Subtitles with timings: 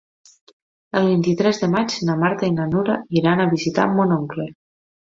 [1.01, 4.53] El vint-i-tres de maig na Marta i na Nura iran a visitar mon oncle.